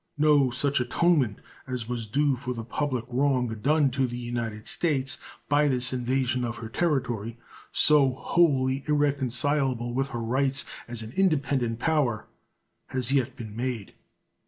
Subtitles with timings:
[0.17, 5.19] No such atonement as was due for the public wrong done to the United States
[5.47, 7.37] by this invasion of her territory,
[7.71, 12.25] so wholly irreconcilable with her rights as an independent power,
[12.87, 13.93] has yet been made.